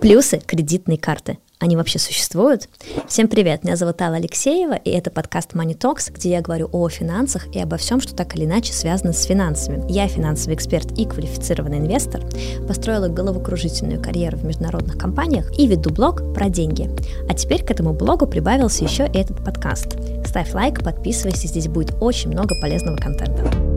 [0.00, 1.38] Плюсы кредитной карты.
[1.58, 2.70] Они вообще существуют?
[3.06, 6.88] Всем привет, меня зовут Алла Алексеева, и это подкаст Money Talks, где я говорю о
[6.88, 9.84] финансах и обо всем, что так или иначе связано с финансами.
[9.92, 12.22] Я финансовый эксперт и квалифицированный инвестор,
[12.66, 16.88] построила головокружительную карьеру в международных компаниях и веду блог про деньги.
[17.28, 19.98] А теперь к этому блогу прибавился еще и этот подкаст.
[20.26, 23.69] Ставь лайк, подписывайся, здесь будет очень много полезного контента.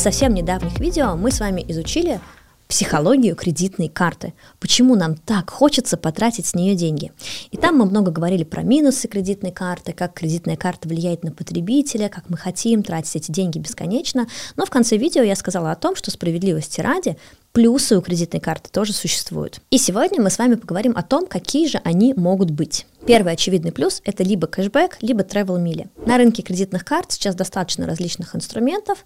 [0.00, 2.20] Совсем недавних видео мы с вами изучили
[2.68, 4.32] психологию кредитной карты.
[4.58, 7.12] Почему нам так хочется потратить с нее деньги.
[7.50, 12.08] И там мы много говорили про минусы кредитной карты, как кредитная карта влияет на потребителя,
[12.08, 14.26] как мы хотим тратить эти деньги бесконечно.
[14.56, 17.18] Но в конце видео я сказала о том, что справедливости ради
[17.52, 19.60] плюсы у кредитной карты тоже существуют.
[19.70, 22.86] И сегодня мы с вами поговорим о том, какие же они могут быть.
[23.06, 25.88] Первый очевидный плюс– это либо кэшбэк, либо travel мили.
[26.06, 29.04] На рынке кредитных карт сейчас достаточно различных инструментов,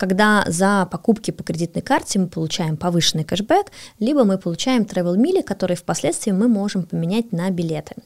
[0.00, 3.66] когда за покупки по кредитной карте мы получаем повышенный кэшбэк,
[3.98, 7.96] либо мы получаем travel мили, которые впоследствии мы можем поменять на билеты.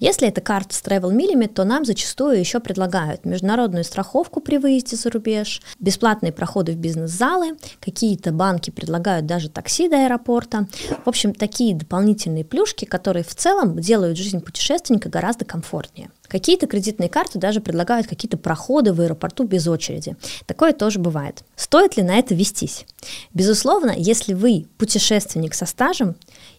[0.00, 4.96] Если это карта с travel милями, то нам зачастую еще предлагают международную страховку при выезде
[4.96, 10.68] за рубеж, бесплатные проходы в бизнес-залы, какие-то банки предлагают даже такси до аэропорта.
[11.06, 16.10] В общем, такие дополнительные плюшки, которые в целом делают жизнь путешественника гораздо комфортнее.
[16.28, 20.16] Какие-то кредитные карты даже предлагают какие-то проходы в аэропорту без очереди.
[20.46, 21.44] Такое тоже бывает.
[21.54, 22.86] Стоит ли на это вестись?
[23.34, 26.16] Безусловно, если вы путешественник со стажем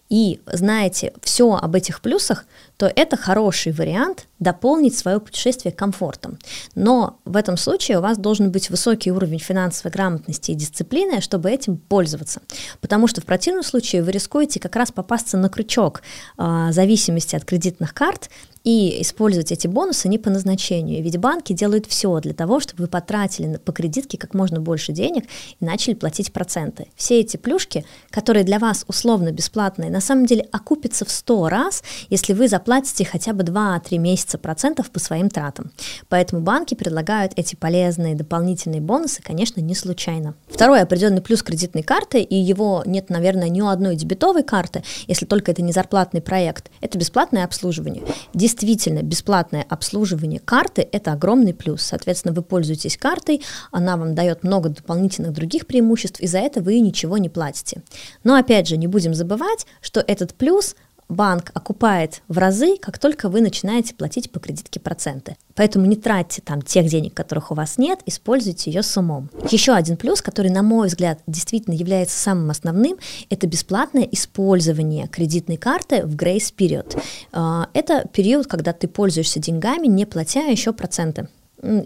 [0.08, 6.38] и знаете все об этих плюсах, то это хороший вариант дополнить свое путешествие комфортом.
[6.74, 11.50] Но в этом случае у вас должен быть высокий уровень финансовой грамотности и дисциплины, чтобы
[11.50, 12.40] этим пользоваться.
[12.80, 16.02] Потому что в противном случае вы рискуете как раз попасться на крючок
[16.38, 18.30] э, зависимости от кредитных карт
[18.66, 21.00] и использовать эти бонусы не по назначению.
[21.00, 25.24] Ведь банки делают все для того, чтобы вы потратили по кредитке как можно больше денег
[25.60, 26.88] и начали платить проценты.
[26.96, 31.84] Все эти плюшки, которые для вас условно бесплатные, на самом деле окупятся в 100 раз,
[32.10, 35.70] если вы заплатите хотя бы 2-3 месяца процентов по своим тратам.
[36.08, 40.34] Поэтому банки предлагают эти полезные дополнительные бонусы, конечно, не случайно.
[40.48, 45.26] Второй определенный плюс кредитной карты, и его нет, наверное, ни у одной дебетовой карты, если
[45.26, 48.02] только это не зарплатный проект, это бесплатное обслуживание
[48.36, 51.82] действительно бесплатное обслуживание карты– это огромный плюс.
[51.82, 56.78] Соответственно, вы пользуетесь картой, она вам дает много дополнительных других преимуществ, и за это вы
[56.80, 57.82] ничего не платите.
[58.24, 60.76] Но опять же, не будем забывать, что этот плюс
[61.08, 65.36] банк окупает в разы, как только вы начинаете платить по кредитке проценты.
[65.54, 69.30] Поэтому не тратьте там тех денег, которых у вас нет, используйте ее с умом.
[69.50, 72.98] Еще один плюс, который, на мой взгляд, действительно является самым основным,
[73.30, 76.96] это бесплатное использование кредитной карты в grace период.
[77.32, 81.28] А, это период, когда ты пользуешься деньгами, не платя еще проценты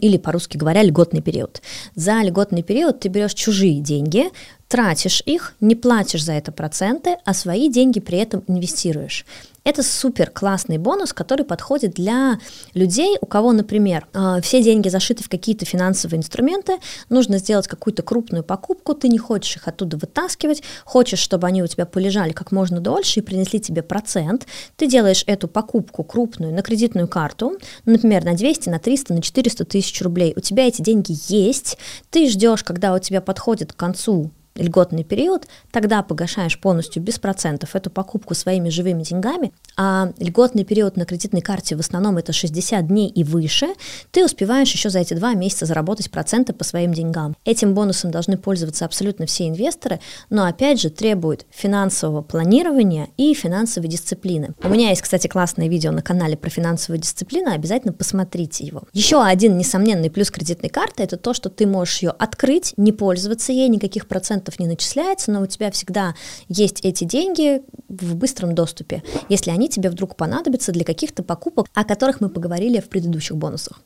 [0.00, 1.62] или по-русски говоря, льготный период.
[1.94, 4.26] За льготный период ты берешь чужие деньги,
[4.68, 9.26] тратишь их, не платишь за это проценты, а свои деньги при этом инвестируешь.
[9.62, 12.38] Это супер классный бонус, который подходит для
[12.72, 16.78] людей, у кого, например, а, все деньги зашиты в какие-то финансовые инструменты,
[17.10, 21.66] нужно сделать какую-то крупную покупку, ты не хочешь их оттуда вытаскивать, хочешь, чтобы они у
[21.66, 26.62] тебя полежали как можно дольше и принесли тебе процент, ты делаешь эту покупку крупную на
[26.62, 31.14] кредитную карту, например, на 200, на 300, на 400 тысяч рублей, у тебя эти деньги
[31.28, 31.76] есть,
[32.08, 37.76] ты ждешь, когда у тебя подходит к концу льготный период, тогда погашаешь полностью без процентов
[37.76, 42.86] эту покупку своими живыми деньгами, а льготный период на кредитной карте в основном это 60
[42.86, 43.68] дней и выше,
[44.10, 47.36] ты успеваешь еще за эти два месяца заработать проценты по своим деньгам.
[47.44, 53.88] Этим бонусом должны пользоваться абсолютно все инвесторы, но опять же требует финансового планирования и финансовой
[53.88, 54.50] дисциплины.
[54.62, 58.82] У меня есть, кстати, классное видео на канале про финансовую дисциплину, обязательно посмотрите его.
[58.92, 63.52] Еще один несомненный плюс кредитной карты это то, что ты можешь ее открыть, не пользоваться
[63.52, 66.14] ей, никаких процентов процентов не начисляется, но у тебя всегда
[66.48, 71.84] есть эти деньги в быстром доступе, если они тебе вдруг понадобятся для каких-то покупок, о
[71.84, 73.80] которых мы поговорили в предыдущих бонусах.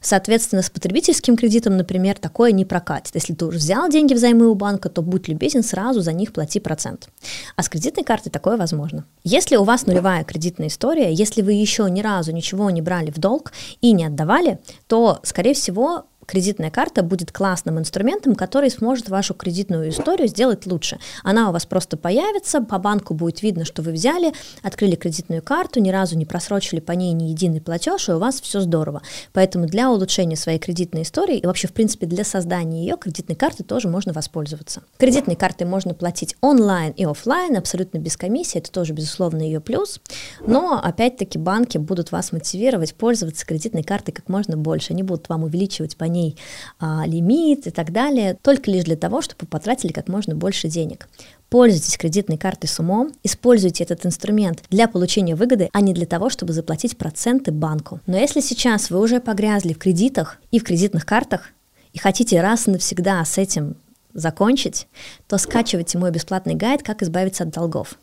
[0.00, 3.14] Соответственно, с потребительским кредитом, например, такое не прокатит.
[3.14, 6.60] Если ты уже взял деньги взаймы у банка, то будь любезен, сразу за них плати
[6.60, 7.08] процент.
[7.56, 9.04] А с кредитной картой такое возможно.
[9.24, 13.18] Если у вас нулевая кредитная история, если вы еще ни разу ничего не брали в
[13.18, 19.34] долг и не отдавали, то, скорее всего, кредитная карта будет классным инструментом, который сможет вашу
[19.34, 20.98] кредитную историю сделать лучше.
[21.22, 24.32] Она у вас просто появится, по банку будет видно, что вы взяли,
[24.62, 28.40] открыли кредитную карту, ни разу не просрочили по ней ни единый платеж, и у вас
[28.40, 29.02] все здорово.
[29.32, 33.64] Поэтому для улучшения своей кредитной истории и вообще, в принципе, для создания ее кредитной карты
[33.64, 34.82] тоже можно воспользоваться.
[34.98, 40.00] Кредитной картой можно платить онлайн и офлайн, абсолютно без комиссии, это тоже, безусловно, ее плюс.
[40.46, 44.92] Но, опять-таки, банки будут вас мотивировать пользоваться кредитной картой как можно больше.
[44.92, 46.36] Они будут вам увеличивать по ней
[46.78, 51.08] а, лимит и так далее, только лишь для того, чтобы потратили как можно больше денег.
[51.50, 56.30] Пользуйтесь кредитной картой с умом, используйте этот инструмент для получения выгоды, а не для того,
[56.30, 58.00] чтобы заплатить проценты банку.
[58.06, 61.50] Но если сейчас вы уже погрязли в кредитах и в кредитных картах,
[61.92, 63.76] и хотите раз и навсегда с этим
[64.14, 64.88] закончить,
[65.28, 67.98] то скачивайте мой бесплатный гайд «Как избавиться от долгов».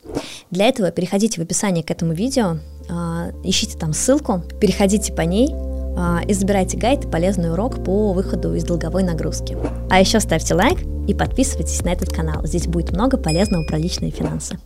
[0.50, 2.58] Для этого переходите в описание к этому видео,
[2.90, 5.50] а, ищите там ссылку, переходите по ней
[6.28, 9.58] и забирайте гайд и полезный урок по выходу из долговой нагрузки.
[9.90, 12.46] А еще ставьте лайк и подписывайтесь на этот канал.
[12.46, 14.58] Здесь будет много полезного про личные финансы.